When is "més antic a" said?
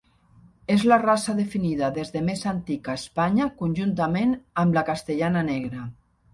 2.31-2.97